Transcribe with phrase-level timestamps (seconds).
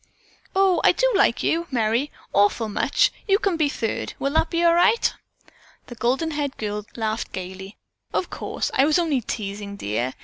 [0.55, 3.11] "Oh, I do like you, Merry, awful much.
[3.27, 4.15] You can be third.
[4.17, 5.13] Will that be all right?"
[5.85, 7.77] The golden haired girl laughed gaily:
[8.11, 10.15] "Of course, I was only teasing, dear.